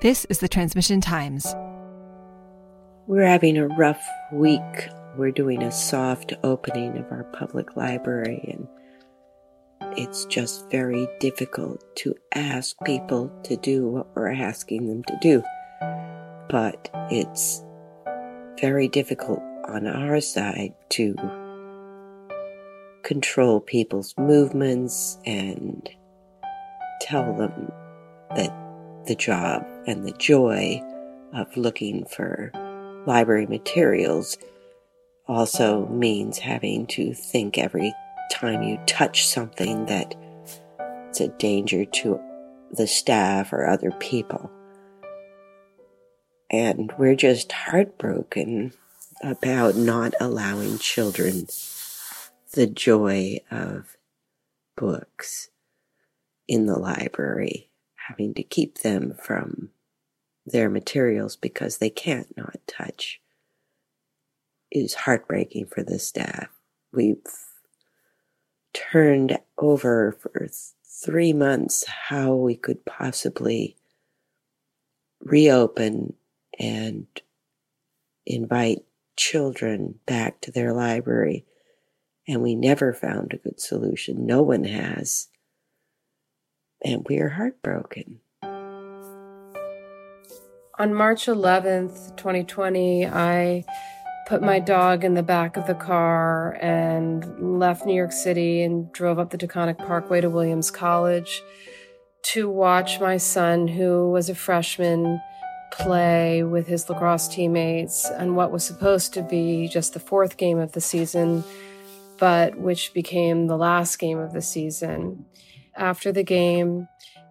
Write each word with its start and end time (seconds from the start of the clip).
This 0.00 0.24
is 0.30 0.38
the 0.38 0.48
Transmission 0.48 1.02
Times. 1.02 1.54
We're 3.06 3.26
having 3.26 3.58
a 3.58 3.68
rough 3.68 4.02
week. 4.32 4.88
We're 5.18 5.30
doing 5.30 5.62
a 5.62 5.70
soft 5.70 6.32
opening 6.42 6.96
of 6.96 7.12
our 7.12 7.24
public 7.34 7.76
library, 7.76 8.40
and 8.50 8.66
it's 9.98 10.24
just 10.24 10.70
very 10.70 11.06
difficult 11.18 11.84
to 11.96 12.14
ask 12.34 12.74
people 12.86 13.30
to 13.42 13.58
do 13.58 13.88
what 13.88 14.06
we're 14.16 14.32
asking 14.32 14.88
them 14.88 15.04
to 15.04 15.18
do. 15.20 15.42
But 16.48 16.88
it's 17.10 17.62
very 18.58 18.88
difficult 18.88 19.42
on 19.68 19.86
our 19.86 20.22
side 20.22 20.72
to 20.90 21.14
control 23.02 23.60
people's 23.60 24.14
movements 24.16 25.18
and 25.26 25.86
tell 27.02 27.34
them 27.34 27.70
that 28.34 28.59
the 29.06 29.14
job 29.14 29.66
and 29.86 30.06
the 30.06 30.12
joy 30.12 30.82
of 31.32 31.56
looking 31.56 32.04
for 32.04 32.52
library 33.06 33.46
materials 33.46 34.36
also 35.26 35.86
means 35.86 36.38
having 36.38 36.86
to 36.86 37.14
think 37.14 37.56
every 37.56 37.94
time 38.30 38.62
you 38.62 38.78
touch 38.86 39.26
something 39.26 39.86
that 39.86 40.14
it's 41.08 41.20
a 41.20 41.28
danger 41.28 41.84
to 41.84 42.20
the 42.72 42.86
staff 42.86 43.52
or 43.52 43.66
other 43.66 43.90
people. 43.92 44.50
And 46.50 46.92
we're 46.98 47.16
just 47.16 47.52
heartbroken 47.52 48.72
about 49.22 49.76
not 49.76 50.14
allowing 50.20 50.78
children 50.78 51.46
the 52.52 52.66
joy 52.66 53.38
of 53.50 53.96
books 54.76 55.48
in 56.48 56.66
the 56.66 56.78
library 56.78 57.69
having 58.08 58.34
to 58.34 58.42
keep 58.42 58.78
them 58.78 59.14
from 59.20 59.70
their 60.46 60.70
materials 60.70 61.36
because 61.36 61.78
they 61.78 61.90
can't 61.90 62.36
not 62.36 62.58
touch 62.66 63.20
is 64.70 64.94
heartbreaking 64.94 65.66
for 65.66 65.82
the 65.82 65.98
staff. 65.98 66.48
We've 66.92 67.22
turned 68.72 69.38
over 69.58 70.16
for 70.20 70.48
three 70.84 71.32
months 71.32 71.84
how 71.86 72.34
we 72.34 72.56
could 72.56 72.84
possibly 72.84 73.76
reopen 75.20 76.14
and 76.58 77.06
invite 78.26 78.84
children 79.16 79.98
back 80.06 80.40
to 80.42 80.50
their 80.52 80.72
library. 80.72 81.44
And 82.28 82.42
we 82.42 82.54
never 82.54 82.92
found 82.92 83.32
a 83.32 83.38
good 83.38 83.60
solution. 83.60 84.26
No 84.26 84.42
one 84.42 84.64
has 84.64 85.28
and 86.82 87.06
we 87.08 87.18
are 87.18 87.30
heartbroken. 87.30 88.20
On 90.78 90.94
March 90.94 91.26
11th, 91.26 92.16
2020, 92.16 93.06
I 93.06 93.64
put 94.26 94.40
my 94.40 94.58
dog 94.58 95.04
in 95.04 95.14
the 95.14 95.22
back 95.22 95.56
of 95.56 95.66
the 95.66 95.74
car 95.74 96.56
and 96.60 97.58
left 97.58 97.84
New 97.84 97.94
York 97.94 98.12
City 98.12 98.62
and 98.62 98.90
drove 98.92 99.18
up 99.18 99.30
the 99.30 99.36
Taconic 99.36 99.76
Parkway 99.76 100.22
to 100.22 100.30
Williams 100.30 100.70
College 100.70 101.42
to 102.22 102.48
watch 102.48 103.00
my 103.00 103.16
son, 103.16 103.68
who 103.68 104.10
was 104.10 104.30
a 104.30 104.34
freshman, 104.34 105.20
play 105.72 106.42
with 106.42 106.66
his 106.66 106.88
lacrosse 106.88 107.28
teammates 107.28 108.08
and 108.08 108.34
what 108.34 108.50
was 108.50 108.64
supposed 108.64 109.12
to 109.14 109.22
be 109.22 109.68
just 109.68 109.94
the 109.94 110.00
fourth 110.00 110.36
game 110.36 110.58
of 110.58 110.72
the 110.72 110.80
season, 110.80 111.44
but 112.18 112.56
which 112.56 112.94
became 112.94 113.46
the 113.46 113.56
last 113.56 113.98
game 113.98 114.18
of 114.18 114.32
the 114.32 114.42
season 114.42 115.26
after 115.76 116.12
the 116.12 116.22
game, 116.22 116.88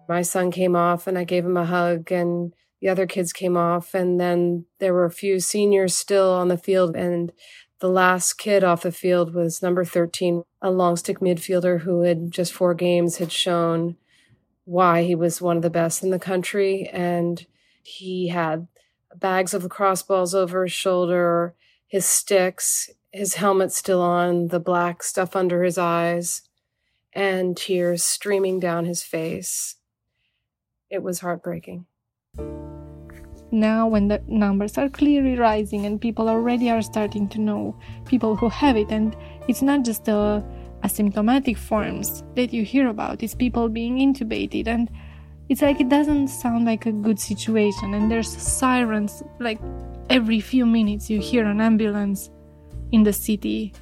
my 0.08 0.22
son 0.22 0.50
came 0.50 0.74
off 0.74 1.06
and 1.06 1.16
I 1.16 1.24
gave 1.24 1.44
him 1.44 1.56
a 1.56 1.64
hug 1.64 2.10
and 2.10 2.52
the 2.80 2.88
other 2.88 3.06
kids 3.06 3.32
came 3.32 3.56
off. 3.56 3.94
And 3.94 4.20
then 4.20 4.66
there 4.78 4.92
were 4.92 5.04
a 5.04 5.10
few 5.10 5.40
seniors 5.40 5.96
still 5.96 6.32
on 6.32 6.48
the 6.48 6.58
field 6.58 6.96
and 6.96 7.32
the 7.78 7.88
last 7.88 8.34
kid 8.34 8.62
off 8.62 8.82
the 8.82 8.92
field 8.92 9.34
was 9.34 9.62
number 9.62 9.84
13, 9.84 10.42
a 10.60 10.70
long 10.70 10.96
stick 10.96 11.20
midfielder 11.20 11.80
who 11.80 12.02
had 12.02 12.30
just 12.30 12.52
four 12.52 12.74
games 12.74 13.16
had 13.16 13.32
shown 13.32 13.96
why 14.64 15.02
he 15.02 15.14
was 15.14 15.40
one 15.40 15.56
of 15.56 15.62
the 15.62 15.70
best 15.70 16.02
in 16.02 16.10
the 16.10 16.18
country. 16.18 16.88
And 16.92 17.46
he 17.82 18.28
had 18.28 18.68
bags 19.14 19.54
of 19.54 19.62
lacrosse 19.62 20.02
balls 20.02 20.34
over 20.34 20.64
his 20.64 20.72
shoulder, 20.72 21.54
his 21.86 22.04
sticks, 22.04 22.90
his 23.12 23.36
helmet 23.36 23.72
still 23.72 24.02
on, 24.02 24.48
the 24.48 24.60
black 24.60 25.02
stuff 25.02 25.34
under 25.34 25.62
his 25.62 25.78
eyes 25.78 26.42
and 27.12 27.56
tears 27.56 28.04
streaming 28.04 28.60
down 28.60 28.84
his 28.84 29.02
face. 29.02 29.76
It 30.88 31.02
was 31.02 31.20
heartbreaking. 31.20 31.86
Now, 33.52 33.88
when 33.88 34.06
the 34.08 34.22
numbers 34.28 34.78
are 34.78 34.88
clearly 34.88 35.36
rising 35.36 35.84
and 35.84 36.00
people 36.00 36.28
already 36.28 36.70
are 36.70 36.82
starting 36.82 37.28
to 37.30 37.40
know 37.40 37.76
people 38.06 38.36
who 38.36 38.48
have 38.48 38.76
it, 38.76 38.90
and 38.90 39.16
it's 39.48 39.62
not 39.62 39.84
just 39.84 40.04
the 40.04 40.44
asymptomatic 40.84 41.58
forms 41.58 42.22
that 42.36 42.52
you 42.52 42.64
hear 42.64 42.88
about, 42.88 43.22
it's 43.22 43.34
people 43.34 43.68
being 43.68 43.98
intubated, 43.98 44.68
and 44.68 44.88
it's 45.48 45.62
like 45.62 45.80
it 45.80 45.88
doesn't 45.88 46.28
sound 46.28 46.64
like 46.64 46.86
a 46.86 46.92
good 46.92 47.18
situation. 47.18 47.94
And 47.94 48.08
there's 48.08 48.28
sirens 48.28 49.22
like 49.40 49.58
every 50.08 50.38
few 50.38 50.64
minutes 50.64 51.10
you 51.10 51.18
hear 51.18 51.44
an 51.44 51.60
ambulance 51.60 52.30
in 52.92 53.02
the 53.02 53.12
city 53.12 53.72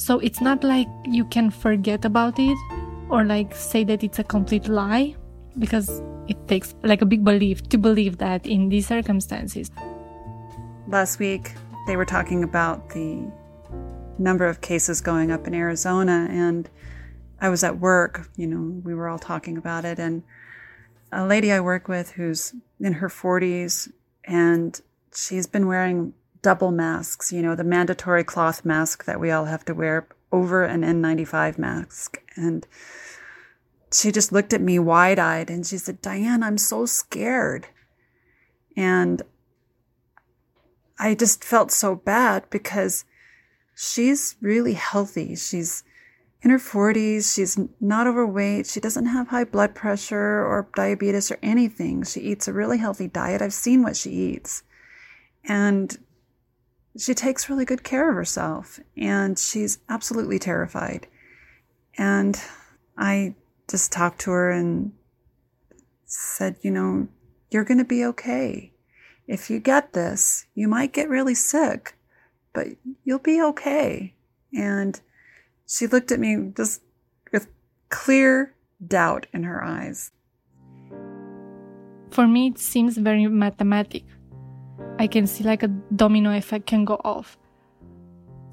so 0.00 0.18
it's 0.20 0.40
not 0.40 0.64
like 0.64 0.88
you 1.04 1.26
can 1.26 1.50
forget 1.50 2.06
about 2.06 2.38
it 2.38 2.56
or 3.10 3.22
like 3.22 3.54
say 3.54 3.84
that 3.84 4.02
it's 4.02 4.18
a 4.18 4.24
complete 4.24 4.66
lie 4.66 5.14
because 5.58 6.00
it 6.26 6.38
takes 6.48 6.74
like 6.82 7.02
a 7.02 7.04
big 7.04 7.22
belief 7.22 7.68
to 7.68 7.76
believe 7.76 8.16
that 8.16 8.46
in 8.46 8.70
these 8.70 8.86
circumstances. 8.86 9.70
Last 10.88 11.18
week, 11.18 11.52
they 11.86 11.98
were 11.98 12.06
talking 12.06 12.42
about 12.42 12.88
the 12.90 13.30
number 14.18 14.46
of 14.46 14.62
cases 14.62 15.02
going 15.02 15.30
up 15.30 15.46
in 15.46 15.52
Arizona, 15.52 16.28
and 16.30 16.70
I 17.38 17.50
was 17.50 17.62
at 17.62 17.78
work, 17.78 18.30
you 18.36 18.46
know, 18.46 18.80
we 18.82 18.94
were 18.94 19.06
all 19.06 19.18
talking 19.18 19.58
about 19.58 19.84
it, 19.84 19.98
and 19.98 20.22
a 21.12 21.26
lady 21.26 21.52
I 21.52 21.60
work 21.60 21.88
with 21.88 22.12
who's 22.12 22.54
in 22.80 22.94
her 22.94 23.08
40s 23.08 23.92
and 24.24 24.80
she's 25.14 25.46
been 25.46 25.66
wearing 25.66 26.14
double 26.42 26.70
masks, 26.70 27.32
you 27.32 27.42
know, 27.42 27.54
the 27.54 27.64
mandatory 27.64 28.24
cloth 28.24 28.64
mask 28.64 29.04
that 29.04 29.20
we 29.20 29.30
all 29.30 29.44
have 29.46 29.64
to 29.66 29.74
wear 29.74 30.08
over 30.32 30.64
an 30.64 30.82
N95 30.82 31.58
mask. 31.58 32.22
And 32.36 32.66
she 33.92 34.12
just 34.12 34.32
looked 34.32 34.52
at 34.52 34.60
me 34.60 34.78
wide 34.78 35.18
eyed 35.18 35.50
and 35.50 35.66
she 35.66 35.78
said, 35.78 36.00
Diane, 36.00 36.42
I'm 36.42 36.58
so 36.58 36.86
scared. 36.86 37.66
And 38.76 39.22
I 40.98 41.14
just 41.14 41.44
felt 41.44 41.72
so 41.72 41.94
bad 41.96 42.44
because 42.50 43.04
she's 43.74 44.36
really 44.40 44.74
healthy. 44.74 45.34
She's 45.34 45.82
in 46.42 46.50
her 46.50 46.58
40s. 46.58 47.34
She's 47.34 47.58
not 47.80 48.06
overweight. 48.06 48.66
She 48.66 48.80
doesn't 48.80 49.06
have 49.06 49.28
high 49.28 49.44
blood 49.44 49.74
pressure 49.74 50.44
or 50.44 50.68
diabetes 50.74 51.30
or 51.30 51.38
anything. 51.42 52.04
She 52.04 52.20
eats 52.20 52.48
a 52.48 52.52
really 52.52 52.78
healthy 52.78 53.08
diet. 53.08 53.42
I've 53.42 53.52
seen 53.52 53.82
what 53.82 53.96
she 53.96 54.10
eats. 54.10 54.62
And 55.44 55.98
she 56.98 57.14
takes 57.14 57.48
really 57.48 57.64
good 57.64 57.84
care 57.84 58.08
of 58.10 58.16
herself 58.16 58.80
and 58.96 59.38
she's 59.38 59.78
absolutely 59.88 60.38
terrified. 60.38 61.06
And 61.96 62.40
I 62.96 63.34
just 63.68 63.92
talked 63.92 64.20
to 64.22 64.30
her 64.30 64.50
and 64.50 64.92
said, 66.04 66.56
you 66.62 66.70
know, 66.70 67.08
you're 67.50 67.64
going 67.64 67.78
to 67.78 67.84
be 67.84 68.04
okay. 68.04 68.72
If 69.26 69.50
you 69.50 69.60
get 69.60 69.92
this, 69.92 70.46
you 70.54 70.66
might 70.66 70.92
get 70.92 71.08
really 71.08 71.34
sick, 71.34 71.96
but 72.52 72.66
you'll 73.04 73.20
be 73.20 73.40
okay. 73.40 74.14
And 74.52 75.00
she 75.66 75.86
looked 75.86 76.10
at 76.10 76.18
me 76.18 76.52
just 76.56 76.82
with 77.32 77.46
clear 77.90 78.54
doubt 78.84 79.26
in 79.32 79.44
her 79.44 79.62
eyes. 79.62 80.10
For 82.10 82.26
me, 82.26 82.48
it 82.48 82.58
seems 82.58 82.96
very 82.96 83.26
mathematic 83.28 84.02
I 84.98 85.06
can 85.06 85.26
see 85.26 85.44
like 85.44 85.62
a 85.62 85.68
domino 85.68 86.36
effect 86.36 86.66
can 86.66 86.84
go 86.84 87.00
off. 87.04 87.38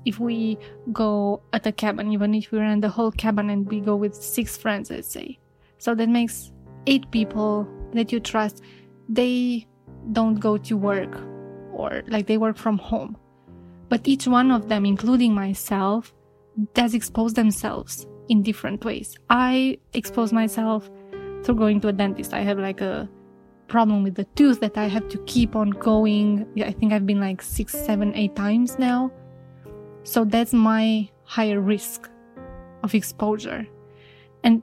If 0.05 0.19
we 0.19 0.57
go 0.93 1.41
at 1.51 1.67
a 1.67 1.71
cabin, 1.71 2.11
even 2.13 2.33
if 2.33 2.51
we 2.51 2.59
rent 2.59 2.81
the 2.81 2.89
whole 2.89 3.11
cabin 3.11 3.49
and 3.49 3.69
we 3.69 3.81
go 3.81 3.95
with 3.95 4.15
six 4.15 4.55
friends, 4.55 4.89
let's 4.89 5.09
say, 5.09 5.39
so 5.77 5.93
that 5.95 6.07
makes 6.07 6.53
eight 6.85 7.09
people 7.11 7.67
that 7.93 8.11
you 8.11 8.19
trust, 8.19 8.63
they 9.09 9.67
don't 10.13 10.35
go 10.35 10.57
to 10.57 10.77
work 10.77 11.21
or 11.73 12.03
like 12.07 12.27
they 12.27 12.37
work 12.37 12.57
from 12.57 12.77
home. 12.77 13.17
But 13.89 14.07
each 14.07 14.27
one 14.27 14.51
of 14.51 14.69
them, 14.69 14.85
including 14.85 15.33
myself, 15.33 16.13
does 16.73 16.93
expose 16.93 17.33
themselves 17.33 18.07
in 18.29 18.41
different 18.43 18.83
ways. 18.83 19.17
I 19.29 19.77
expose 19.93 20.33
myself 20.33 20.89
through 21.43 21.55
going 21.55 21.81
to 21.81 21.89
a 21.89 21.93
dentist. 21.93 22.33
I 22.33 22.41
have 22.41 22.59
like 22.59 22.81
a 22.81 23.09
problem 23.67 24.03
with 24.03 24.15
the 24.15 24.23
tooth 24.35 24.59
that 24.61 24.77
I 24.77 24.85
have 24.87 25.07
to 25.09 25.17
keep 25.25 25.55
on 25.55 25.71
going. 25.71 26.47
I 26.63 26.71
think 26.71 26.93
I've 26.93 27.05
been 27.05 27.19
like 27.19 27.41
six, 27.41 27.73
seven, 27.73 28.13
eight 28.15 28.35
times 28.35 28.79
now. 28.79 29.11
So 30.03 30.23
that's 30.23 30.53
my 30.53 31.09
higher 31.23 31.59
risk 31.59 32.09
of 32.83 32.95
exposure. 32.95 33.67
And 34.43 34.61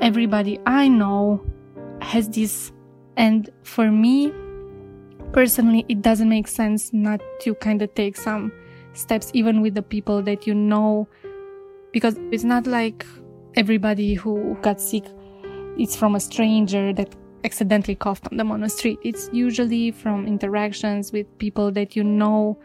everybody 0.00 0.58
I 0.66 0.88
know 0.88 1.44
has 2.00 2.28
this 2.28 2.72
And 3.16 3.50
for 3.64 3.90
me, 3.90 4.32
personally, 5.32 5.84
it 5.88 6.00
doesn't 6.00 6.28
make 6.28 6.48
sense 6.48 6.92
not 6.92 7.20
to 7.40 7.54
kind 7.56 7.82
of 7.82 7.92
take 7.94 8.16
some 8.16 8.50
steps, 8.94 9.30
even 9.34 9.60
with 9.60 9.74
the 9.74 9.82
people 9.82 10.22
that 10.22 10.46
you 10.46 10.54
know, 10.54 11.06
because 11.92 12.16
it's 12.32 12.44
not 12.44 12.66
like 12.66 13.04
everybody 13.56 14.14
who 14.14 14.56
got 14.62 14.80
sick 14.80 15.04
it's 15.80 15.96
from 15.96 16.14
a 16.14 16.20
stranger 16.20 16.92
that 16.92 17.14
accidentally 17.44 17.94
coughed 17.94 18.28
on 18.30 18.36
them 18.36 18.50
on 18.50 18.60
the 18.60 18.68
street. 18.68 18.98
It's 19.02 19.30
usually 19.32 19.90
from 19.90 20.26
interactions 20.26 21.12
with 21.12 21.26
people 21.38 21.70
that 21.72 21.96
you 21.96 22.04
know. 22.04 22.58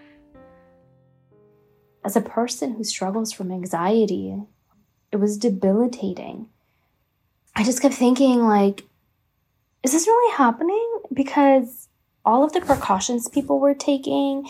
As 2.03 2.15
a 2.15 2.21
person 2.21 2.75
who 2.75 2.83
struggles 2.83 3.31
from 3.31 3.51
anxiety, 3.51 4.35
it 5.11 5.17
was 5.17 5.37
debilitating. 5.37 6.49
I 7.55 7.63
just 7.63 7.81
kept 7.81 7.95
thinking, 7.95 8.43
like, 8.43 8.83
is 9.83 9.91
this 9.91 10.07
really 10.07 10.33
happening? 10.35 10.99
Because 11.13 11.87
all 12.25 12.43
of 12.43 12.53
the 12.53 12.61
precautions 12.61 13.29
people 13.29 13.59
were 13.59 13.73
taking, 13.73 14.47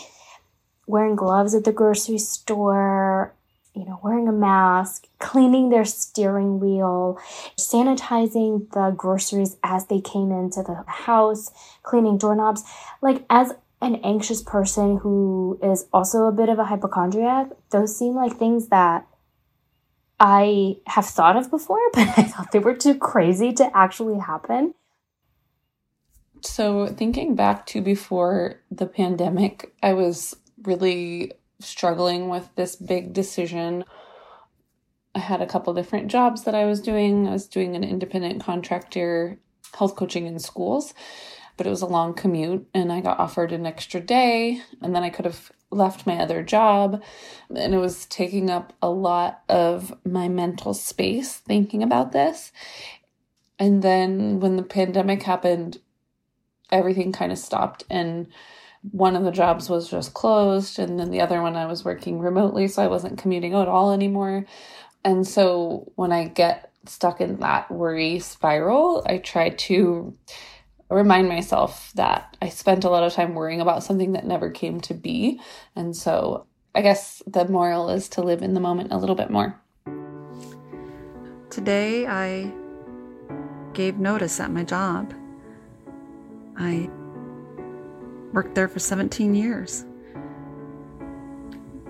wearing 0.86 1.14
gloves 1.14 1.54
at 1.54 1.64
the 1.64 1.72
grocery 1.72 2.18
store, 2.18 3.34
you 3.74 3.84
know, 3.84 4.00
wearing 4.02 4.28
a 4.28 4.32
mask, 4.32 5.05
cleaning 5.18 5.70
their 5.70 5.84
steering 5.84 6.60
wheel, 6.60 7.18
sanitizing 7.58 8.70
the 8.72 8.94
groceries 8.96 9.56
as 9.62 9.86
they 9.86 10.00
came 10.00 10.30
into 10.30 10.62
the 10.62 10.84
house, 10.86 11.50
cleaning 11.82 12.18
doorknobs. 12.18 12.64
Like, 13.00 13.24
as 13.30 13.54
an 13.80 13.96
anxious 13.96 14.42
person 14.42 14.98
who 14.98 15.58
is 15.62 15.86
also 15.92 16.24
a 16.26 16.32
bit 16.32 16.48
of 16.48 16.58
a 16.58 16.64
hypochondriac, 16.64 17.48
those 17.70 17.96
seem 17.96 18.14
like 18.14 18.36
things 18.36 18.68
that 18.68 19.06
I 20.18 20.76
have 20.86 21.06
thought 21.06 21.36
of 21.36 21.50
before, 21.50 21.80
but 21.92 22.08
I 22.18 22.22
thought 22.22 22.52
they 22.52 22.58
were 22.58 22.76
too 22.76 22.96
crazy 22.96 23.52
to 23.54 23.76
actually 23.76 24.18
happen. 24.18 24.74
So, 26.42 26.86
thinking 26.86 27.34
back 27.34 27.66
to 27.66 27.80
before 27.80 28.60
the 28.70 28.86
pandemic, 28.86 29.74
I 29.82 29.94
was 29.94 30.36
really 30.62 31.32
struggling 31.60 32.28
with 32.28 32.48
this 32.56 32.76
big 32.76 33.12
decision. 33.12 33.84
I 35.16 35.18
had 35.18 35.40
a 35.40 35.46
couple 35.46 35.72
different 35.72 36.08
jobs 36.08 36.44
that 36.44 36.54
I 36.54 36.66
was 36.66 36.82
doing. 36.82 37.26
I 37.26 37.30
was 37.30 37.46
doing 37.46 37.74
an 37.74 37.82
independent 37.82 38.44
contractor 38.44 39.38
health 39.74 39.96
coaching 39.96 40.26
in 40.26 40.38
schools, 40.38 40.92
but 41.56 41.66
it 41.66 41.70
was 41.70 41.80
a 41.80 41.86
long 41.86 42.12
commute 42.12 42.68
and 42.74 42.92
I 42.92 43.00
got 43.00 43.18
offered 43.18 43.50
an 43.50 43.64
extra 43.64 43.98
day 43.98 44.60
and 44.82 44.94
then 44.94 45.02
I 45.02 45.08
could 45.08 45.24
have 45.24 45.50
left 45.70 46.06
my 46.06 46.18
other 46.18 46.42
job 46.42 47.02
and 47.48 47.74
it 47.74 47.78
was 47.78 48.04
taking 48.04 48.50
up 48.50 48.74
a 48.82 48.90
lot 48.90 49.42
of 49.48 49.94
my 50.04 50.28
mental 50.28 50.74
space 50.74 51.36
thinking 51.36 51.82
about 51.82 52.12
this. 52.12 52.52
And 53.58 53.82
then 53.82 54.38
when 54.38 54.56
the 54.56 54.62
pandemic 54.62 55.22
happened, 55.22 55.78
everything 56.70 57.10
kind 57.10 57.32
of 57.32 57.38
stopped 57.38 57.84
and 57.88 58.26
one 58.92 59.16
of 59.16 59.24
the 59.24 59.32
jobs 59.32 59.70
was 59.70 59.88
just 59.88 60.12
closed 60.12 60.78
and 60.78 61.00
then 61.00 61.10
the 61.10 61.22
other 61.22 61.40
one 61.40 61.56
I 61.56 61.64
was 61.64 61.86
working 61.86 62.20
remotely 62.20 62.68
so 62.68 62.82
I 62.82 62.86
wasn't 62.88 63.18
commuting 63.18 63.54
at 63.54 63.66
all 63.66 63.92
anymore. 63.92 64.44
And 65.06 65.24
so 65.24 65.92
when 65.94 66.10
I 66.10 66.26
get 66.26 66.72
stuck 66.84 67.20
in 67.20 67.38
that 67.38 67.70
worry 67.70 68.18
spiral, 68.18 69.04
I 69.06 69.18
try 69.18 69.50
to 69.50 70.16
remind 70.90 71.28
myself 71.28 71.92
that 71.94 72.36
I 72.42 72.48
spent 72.48 72.82
a 72.82 72.90
lot 72.90 73.04
of 73.04 73.12
time 73.12 73.34
worrying 73.34 73.60
about 73.60 73.84
something 73.84 74.12
that 74.12 74.26
never 74.26 74.50
came 74.50 74.80
to 74.80 74.94
be. 74.94 75.40
And 75.76 75.96
so 75.96 76.46
I 76.74 76.82
guess 76.82 77.22
the 77.24 77.46
moral 77.46 77.88
is 77.88 78.08
to 78.10 78.20
live 78.20 78.42
in 78.42 78.54
the 78.54 78.60
moment 78.60 78.92
a 78.92 78.98
little 78.98 79.14
bit 79.14 79.30
more. 79.30 79.60
Today 81.50 82.08
I 82.08 82.52
gave 83.74 83.98
notice 83.98 84.40
at 84.40 84.50
my 84.50 84.64
job. 84.64 85.14
I 86.58 86.90
Worked 88.32 88.54
there 88.54 88.68
for 88.68 88.80
17 88.80 89.34
years. 89.34 89.86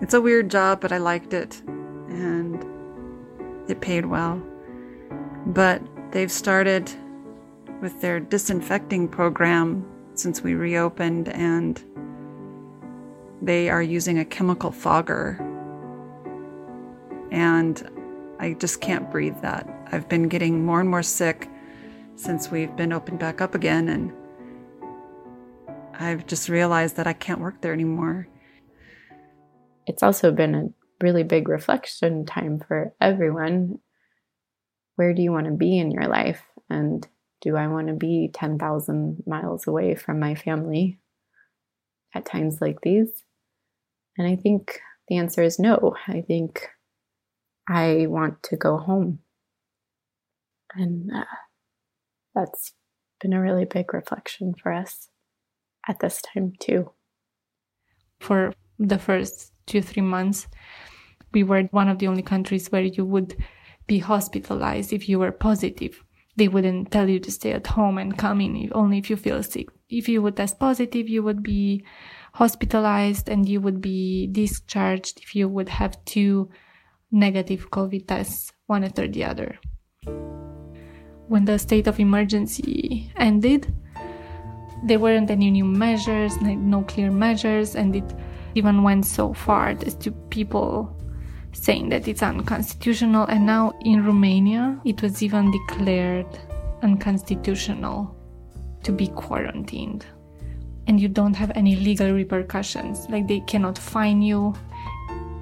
It's 0.00 0.14
a 0.14 0.20
weird 0.20 0.48
job, 0.48 0.80
but 0.80 0.92
I 0.92 0.98
liked 0.98 1.32
it 1.32 1.60
it 3.68 3.80
paid 3.80 4.06
well. 4.06 4.42
But 5.46 5.82
they've 6.12 6.30
started 6.30 6.90
with 7.80 8.00
their 8.00 8.20
disinfecting 8.20 9.08
program 9.08 9.86
since 10.14 10.42
we 10.42 10.54
reopened, 10.54 11.28
and 11.28 11.82
they 13.42 13.68
are 13.68 13.82
using 13.82 14.18
a 14.18 14.24
chemical 14.24 14.70
fogger. 14.70 15.38
And 17.30 17.90
I 18.38 18.54
just 18.54 18.80
can't 18.80 19.10
breathe 19.10 19.40
that. 19.42 19.68
I've 19.92 20.08
been 20.08 20.28
getting 20.28 20.64
more 20.64 20.80
and 20.80 20.88
more 20.88 21.02
sick 21.02 21.48
since 22.16 22.50
we've 22.50 22.74
been 22.76 22.92
opened 22.92 23.18
back 23.18 23.40
up 23.40 23.54
again, 23.54 23.88
and 23.88 24.12
I've 25.98 26.26
just 26.26 26.48
realized 26.48 26.96
that 26.96 27.06
I 27.06 27.12
can't 27.12 27.40
work 27.40 27.60
there 27.60 27.72
anymore. 27.72 28.26
It's 29.86 30.02
also 30.02 30.32
been 30.32 30.54
a 30.54 30.68
really 31.00 31.22
big 31.22 31.48
reflection 31.48 32.24
time 32.24 32.60
for 32.60 32.94
everyone. 33.00 33.78
Where 34.96 35.12
do 35.14 35.22
you 35.22 35.32
want 35.32 35.46
to 35.46 35.52
be 35.52 35.78
in 35.78 35.90
your 35.90 36.06
life? 36.06 36.42
And 36.70 37.06
do 37.42 37.56
I 37.56 37.68
want 37.68 37.88
to 37.88 37.94
be 37.94 38.30
10,000 38.32 39.22
miles 39.26 39.66
away 39.66 39.94
from 39.94 40.18
my 40.18 40.34
family 40.34 40.98
at 42.14 42.24
times 42.24 42.60
like 42.60 42.80
these? 42.80 43.24
And 44.16 44.26
I 44.26 44.36
think 44.36 44.80
the 45.08 45.18
answer 45.18 45.42
is 45.42 45.58
no. 45.58 45.94
I 46.08 46.22
think 46.22 46.68
I 47.68 48.06
want 48.08 48.42
to 48.44 48.56
go 48.56 48.78
home. 48.78 49.20
And 50.74 51.10
uh, 51.14 51.24
that's 52.34 52.72
been 53.20 53.32
a 53.32 53.40
really 53.40 53.64
big 53.64 53.92
reflection 53.92 54.54
for 54.54 54.72
us 54.72 55.08
at 55.88 56.00
this 56.00 56.22
time 56.22 56.52
too. 56.58 56.90
For 58.20 58.52
the 58.78 58.98
first 58.98 59.52
two, 59.66 59.82
three 59.82 60.02
months, 60.02 60.48
we 61.32 61.42
were 61.42 61.62
one 61.64 61.88
of 61.88 61.98
the 61.98 62.06
only 62.06 62.22
countries 62.22 62.70
where 62.70 62.82
you 62.82 63.04
would 63.04 63.36
be 63.86 63.98
hospitalized 63.98 64.92
if 64.92 65.08
you 65.08 65.18
were 65.18 65.32
positive. 65.32 66.02
They 66.36 66.48
wouldn't 66.48 66.90
tell 66.90 67.08
you 67.08 67.18
to 67.20 67.30
stay 67.30 67.52
at 67.52 67.66
home 67.66 67.98
and 67.98 68.18
come 68.18 68.40
in 68.40 68.70
only 68.74 68.98
if 68.98 69.08
you 69.08 69.16
feel 69.16 69.42
sick. 69.42 69.68
If 69.88 70.08
you 70.08 70.20
would 70.22 70.36
test 70.36 70.58
positive, 70.58 71.08
you 71.08 71.22
would 71.22 71.42
be 71.42 71.84
hospitalized 72.34 73.28
and 73.28 73.48
you 73.48 73.60
would 73.60 73.80
be 73.80 74.26
discharged 74.26 75.20
if 75.22 75.34
you 75.34 75.48
would 75.48 75.68
have 75.68 76.04
two 76.04 76.50
negative 77.10 77.70
COVID 77.70 78.06
tests, 78.06 78.52
one 78.66 78.84
after 78.84 79.08
the 79.08 79.24
other. 79.24 79.58
When 81.28 81.44
the 81.44 81.58
state 81.58 81.86
of 81.86 81.98
emergency 81.98 83.10
ended, 83.16 83.72
there 84.84 84.98
weren't 84.98 85.30
any 85.30 85.50
new 85.50 85.64
measures, 85.64 86.36
no 86.40 86.82
clear 86.82 87.10
measures, 87.10 87.74
and 87.74 87.96
it 87.96 88.14
even 88.56 88.82
went 88.82 89.06
so 89.06 89.32
far 89.32 89.68
as 89.68 89.94
to 89.96 90.10
people 90.10 90.96
saying 91.52 91.88
that 91.90 92.08
it's 92.08 92.22
unconstitutional. 92.22 93.24
And 93.26 93.46
now 93.46 93.72
in 93.82 94.04
Romania, 94.04 94.80
it 94.84 95.02
was 95.02 95.22
even 95.22 95.50
declared 95.50 96.26
unconstitutional 96.82 98.14
to 98.82 98.92
be 98.92 99.08
quarantined. 99.08 100.06
And 100.86 101.00
you 101.00 101.08
don't 101.08 101.34
have 101.34 101.52
any 101.54 101.76
legal 101.76 102.12
repercussions. 102.12 103.08
Like 103.08 103.26
they 103.26 103.40
cannot 103.40 103.76
fine 103.78 104.22
you. 104.22 104.54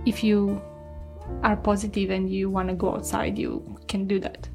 If 0.07 0.25
you 0.25 0.61
are 1.43 1.57
positive 1.57 2.11
and 2.11 2.31
you 2.31 2.51
want 2.51 2.69
to 2.69 2.75
go 2.75 2.95
outside, 2.95 3.39
you 3.39 3.79
can 3.89 4.07
do 4.07 4.21
that 4.21 4.49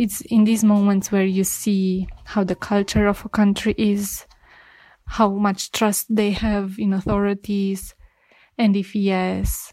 it's 0.00 0.22
in 0.22 0.44
these 0.44 0.64
moments 0.64 1.12
where 1.12 1.26
you 1.26 1.44
see 1.44 2.08
how 2.24 2.42
the 2.42 2.54
culture 2.54 3.06
of 3.06 3.22
a 3.24 3.28
country 3.28 3.74
is, 3.76 4.24
how 5.10 5.30
much 5.30 5.72
trust 5.72 6.14
they 6.14 6.30
have 6.30 6.78
in 6.78 6.92
authorities, 6.92 7.94
and 8.56 8.76
if 8.76 8.94
yes, 8.94 9.72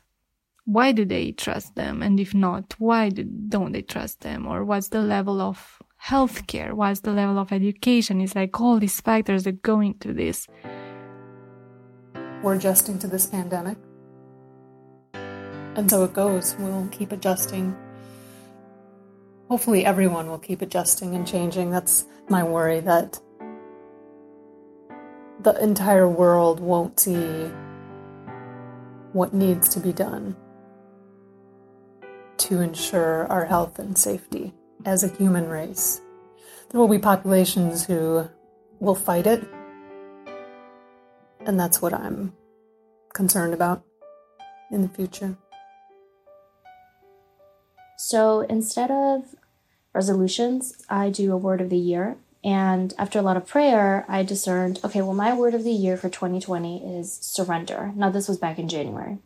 why 0.65 0.91
do 0.91 1.06
they 1.06 1.32
trust 1.32 1.75
them? 1.75 2.01
And 2.01 2.20
if 2.20 2.34
not, 2.34 2.75
why 2.77 3.10
do, 3.10 3.24
don't 3.24 3.72
they 3.72 3.82
trust 3.82 4.22
them? 4.22 4.48
Or 4.48 4.65
what's 4.65 4.89
the 4.89 5.01
level 5.01 5.39
of 5.41 5.82
healthcare? 6.03 6.74
What's 6.74 7.01
the 7.01 7.12
level 7.12 7.39
of 7.39 7.51
education? 7.51 8.20
It's 8.22 8.36
like 8.36 8.60
all 8.60 8.79
these 8.79 9.00
factors 9.00 9.44
that 9.44 9.62
go 9.62 9.79
into 9.79 10.13
this. 10.13 10.48
We're 12.44 12.56
adjusting 12.56 13.00
to 13.00 13.08
this 13.08 13.27
pandemic. 13.27 13.77
And 15.13 15.89
so 15.89 16.03
it 16.03 16.13
goes. 16.13 16.56
We'll 16.60 16.88
keep 16.89 17.12
adjusting 17.12 17.75
hopefully 19.50 19.86
everyone 19.86 20.27
will 20.27 20.39
keep 20.39 20.62
adjusting 20.62 21.15
and 21.15 21.25
changing. 21.25 21.72
That's 21.72 22.06
my 22.29 22.44
worry 22.44 22.79
that 22.82 23.20
the 25.41 25.62
entire 25.62 26.08
world 26.08 26.60
won't 26.60 27.00
see 27.00 27.50
what 29.13 29.34
needs 29.34 29.70
to 29.70 29.79
be 29.79 29.94
done 29.94 30.36
to 32.38 32.62
ensure 32.62 33.27
our 33.27 33.46
health 33.46 33.79
and 33.79 33.98
safety 33.98 34.53
as 34.86 35.03
a 35.03 35.10
human 35.15 35.48
race. 35.48 36.01
There 36.70 36.79
will 36.79 36.88
be 36.88 37.00
populations 37.00 37.86
who 37.86 38.27
will 38.79 38.96
fight 38.96 39.25
it, 39.25 39.48
and 41.46 41.60
that's 41.60 41.82
what 41.82 41.94
I'm 41.94 42.34
concerned 43.13 43.53
about 43.53 43.84
in 44.72 44.82
the 44.82 44.89
future. 44.89 45.38
So 47.98 48.41
instead 48.41 48.91
of 48.91 49.36
resolutions, 49.94 50.74
I 50.89 51.10
do 51.10 51.32
a 51.32 51.38
word 51.38 51.62
of 51.62 51.70
the 51.70 51.77
year. 51.77 52.17
And 52.47 52.93
after 52.97 53.19
a 53.19 53.21
lot 53.21 53.35
of 53.35 53.45
prayer, 53.45 54.05
I 54.07 54.23
discerned 54.23 54.79
okay, 54.81 55.01
well, 55.01 55.13
my 55.13 55.33
word 55.33 55.53
of 55.53 55.65
the 55.65 55.71
year 55.71 55.97
for 55.97 56.07
2020 56.07 56.97
is 56.97 57.19
surrender. 57.21 57.91
Now, 57.93 58.09
this 58.09 58.29
was 58.29 58.37
back 58.37 58.57
in 58.57 58.69
January. 58.69 59.17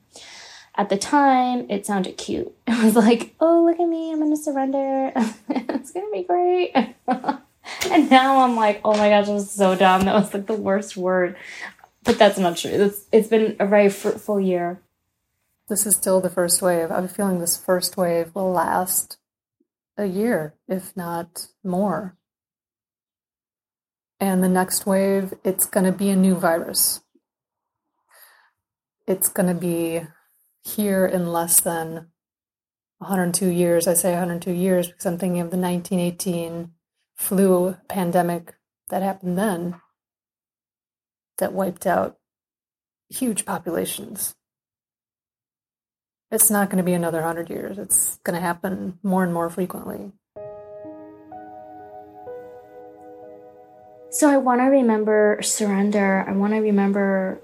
At 0.73 0.89
the 0.89 0.97
time, 0.97 1.67
it 1.69 1.85
sounded 1.85 2.17
cute. 2.17 2.51
It 2.67 2.83
was 2.83 2.95
like, 2.95 3.35
oh, 3.39 3.63
look 3.63 3.79
at 3.79 3.87
me, 3.87 4.11
I'm 4.11 4.21
gonna 4.21 4.35
surrender. 4.35 5.11
it's 5.49 5.91
gonna 5.91 6.09
be 6.11 6.23
great. 6.23 6.73
and 7.91 8.09
now 8.09 8.39
I'm 8.39 8.55
like, 8.55 8.81
oh 8.83 8.97
my 8.97 9.09
gosh, 9.09 9.27
that 9.27 9.33
was 9.33 9.51
so 9.51 9.75
dumb. 9.75 10.05
That 10.05 10.15
was 10.15 10.33
like 10.33 10.47
the 10.47 10.55
worst 10.55 10.97
word. 10.97 11.35
But 12.03 12.17
that's 12.17 12.39
not 12.39 12.57
true. 12.57 12.71
It's, 12.71 13.05
it's 13.11 13.27
been 13.27 13.55
a 13.59 13.67
very 13.67 13.89
fruitful 13.89 14.41
year. 14.41 14.81
This 15.69 15.85
is 15.85 15.95
still 15.95 16.21
the 16.21 16.29
first 16.31 16.59
wave. 16.63 16.89
I'm 16.89 17.07
feeling 17.07 17.37
this 17.37 17.55
first 17.55 17.97
wave 17.97 18.33
will 18.33 18.51
last 18.51 19.19
a 19.95 20.07
year, 20.07 20.55
if 20.67 20.97
not 20.97 21.49
more. 21.63 22.17
And 24.21 24.43
the 24.43 24.49
next 24.49 24.85
wave, 24.85 25.33
it's 25.43 25.65
going 25.65 25.87
to 25.87 25.91
be 25.91 26.11
a 26.11 26.15
new 26.15 26.35
virus. 26.35 27.01
It's 29.07 29.27
going 29.27 29.47
to 29.47 29.59
be 29.59 30.01
here 30.63 31.07
in 31.07 31.33
less 31.33 31.59
than 31.59 32.11
102 32.99 33.47
years. 33.47 33.87
I 33.87 33.95
say 33.95 34.11
102 34.11 34.51
years 34.51 34.87
because 34.87 35.07
I'm 35.07 35.17
thinking 35.17 35.41
of 35.41 35.49
the 35.49 35.57
1918 35.57 36.71
flu 37.15 37.75
pandemic 37.89 38.53
that 38.89 39.01
happened 39.01 39.39
then 39.39 39.81
that 41.39 41.53
wiped 41.53 41.87
out 41.87 42.17
huge 43.09 43.43
populations. 43.43 44.35
It's 46.29 46.51
not 46.51 46.69
going 46.69 46.77
to 46.77 46.83
be 46.83 46.93
another 46.93 47.21
100 47.21 47.49
years. 47.49 47.79
It's 47.79 48.19
going 48.23 48.35
to 48.35 48.41
happen 48.41 48.99
more 49.01 49.23
and 49.23 49.33
more 49.33 49.49
frequently. 49.49 50.11
So 54.11 54.29
I 54.29 54.35
want 54.35 54.59
to 54.59 54.65
remember 54.65 55.39
surrender. 55.41 56.25
I 56.27 56.33
want 56.33 56.51
to 56.51 56.59
remember 56.59 57.39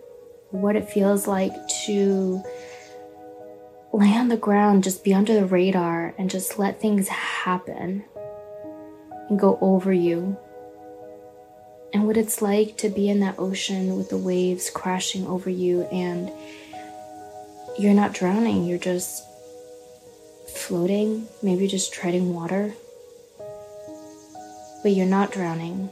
what 0.50 0.76
it 0.76 0.90
feels 0.90 1.26
like 1.26 1.54
to 1.86 2.44
lay 3.94 4.14
on 4.14 4.28
the 4.28 4.36
ground, 4.36 4.84
just 4.84 5.02
be 5.02 5.14
under 5.14 5.34
the 5.34 5.46
radar, 5.46 6.14
and 6.18 6.30
just 6.30 6.60
let 6.60 6.82
things 6.82 7.08
happen 7.08 8.04
and 9.30 9.40
go 9.40 9.58
over 9.62 9.94
you. 9.94 10.38
And 11.94 12.06
what 12.06 12.18
it's 12.18 12.42
like 12.42 12.76
to 12.80 12.90
be 12.90 13.08
in 13.08 13.22
that 13.22 13.40
ocean 13.40 13.96
with 13.96 14.10
the 14.10 14.18
waves 14.18 14.70
crashing 14.70 15.26
over 15.26 15.50
you, 15.50 15.84
and 15.84 16.30
you're 17.80 17.94
not 17.94 18.14
drowning, 18.14 18.66
you're 18.66 18.78
just 18.78 19.24
floating, 20.54 21.30
maybe 21.42 21.66
just 21.66 21.94
treading 21.94 22.34
water. 22.34 22.74
But 24.84 24.92
you're 24.92 25.06
not 25.06 25.32
drowning. 25.32 25.92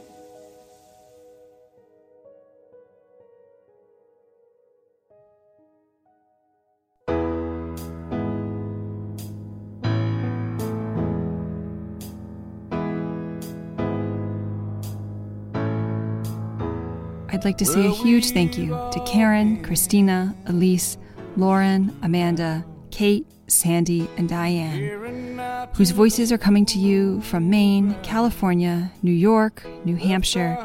Like 17.46 17.58
to 17.58 17.64
say 17.64 17.86
a 17.86 17.90
huge 17.90 18.32
thank 18.32 18.58
you 18.58 18.70
to 18.90 19.00
Karen, 19.06 19.62
Christina, 19.62 20.34
Elise, 20.46 20.98
Lauren, 21.36 21.96
Amanda, 22.02 22.66
Kate, 22.90 23.24
Sandy, 23.46 24.10
and 24.16 24.28
Diane, 24.28 25.70
whose 25.74 25.92
voices 25.92 26.32
are 26.32 26.38
coming 26.38 26.66
to 26.66 26.80
you 26.80 27.20
from 27.20 27.48
Maine, 27.48 27.94
California, 28.02 28.90
New 29.04 29.12
York, 29.12 29.64
New 29.84 29.94
Hampshire, 29.94 30.58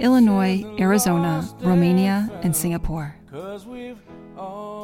Illinois, 0.00 0.64
Arizona, 0.80 1.48
Romania, 1.60 2.28
and 2.42 2.56
Singapore. 2.56 3.14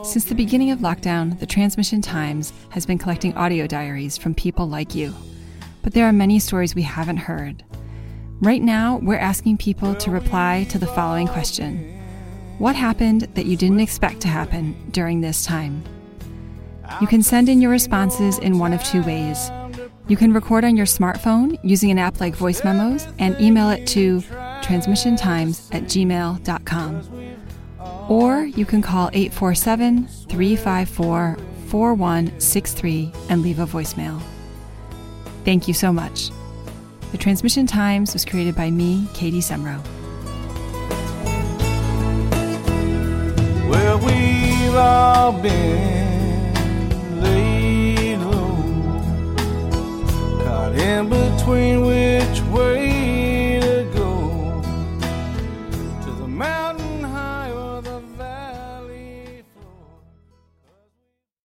Since 0.05 0.27
the 0.27 0.37
beginning 0.37 0.71
of 0.71 0.79
lockdown, 0.79 1.41
the 1.41 1.47
Transmission 1.47 2.01
Times 2.01 2.53
has 2.69 2.87
been 2.87 2.99
collecting 2.99 3.35
audio 3.35 3.67
diaries 3.67 4.17
from 4.17 4.33
people 4.33 4.69
like 4.69 4.95
you. 4.95 5.13
But 5.83 5.93
there 5.93 6.07
are 6.07 6.13
many 6.13 6.39
stories 6.39 6.77
we 6.77 6.83
haven't 6.83 7.17
heard. 7.17 7.65
Right 8.43 8.61
now, 8.61 8.99
we're 9.01 9.15
asking 9.15 9.59
people 9.59 9.95
to 9.95 10.11
reply 10.11 10.67
to 10.71 10.77
the 10.77 10.89
following 10.89 11.29
question 11.29 11.97
What 12.59 12.75
happened 12.75 13.29
that 13.35 13.47
you 13.47 13.57
didn't 13.57 13.79
expect 13.79 14.21
to 14.23 14.29
happen 14.29 14.75
during 14.91 15.21
this 15.21 15.45
time? 15.45 15.85
You 17.01 17.07
can 17.07 17.23
send 17.23 17.49
in 17.49 17.61
your 17.61 17.71
responses 17.71 18.41
in 18.41 18.59
one 18.59 18.73
of 18.73 18.83
two 18.83 19.05
ways. 19.05 19.49
You 20.09 20.17
can 20.17 20.33
record 20.33 20.65
on 20.65 20.77
your 20.77 20.87
smartphone 20.87 21.57
using 21.63 21.93
an 21.93 21.99
app 21.99 22.19
like 22.19 22.35
Voice 22.35 22.65
Memos 22.65 23.07
and 23.21 23.41
email 23.41 23.71
it 23.71 23.87
to 23.89 24.23
transmissiontimes 24.63 25.73
at 25.73 25.85
gmail.com. 25.85 27.37
Or 28.09 28.45
you 28.45 28.67
can 28.67 28.83
call 28.83 29.09
847 29.13 30.09
354 30.09 31.37
4163 31.69 33.13
and 33.29 33.43
leave 33.43 33.61
a 33.61 33.67
voicemail. 33.67 34.21
Thank 35.45 35.69
you 35.69 35.75
so 35.75 35.93
much. 35.93 36.33
The 37.13 37.19
Transmission 37.19 37.67
Times 37.67 38.15
was 38.15 38.25
created 38.25 38.57
by 38.57 38.71
me, 38.71 39.07
Katie 39.13 39.41
Semro. 39.41 39.81
We've 44.05 44.75
all 44.75 45.33
been 45.33 46.55
laid 47.21 48.17
low, 48.17 48.57
caught 50.43 50.75
in 50.75 51.11
between 51.11 51.83
which 51.83 52.41
way 52.51 52.82